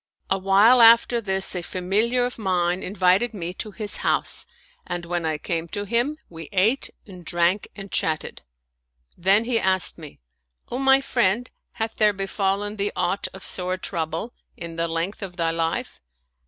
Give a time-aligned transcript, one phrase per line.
[0.31, 4.47] Awhile after this a familiar of mine invited me to his house
[4.87, 8.41] and when I came to him, we ate and drank and chatted.
[9.15, 10.19] Then he asked me,"
[10.71, 15.35] O my friend, hath there befallen thee aught of sore trouble in the length of
[15.35, 16.01] thy life?